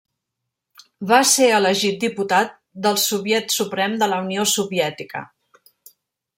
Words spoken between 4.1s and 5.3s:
la Unió Soviètica.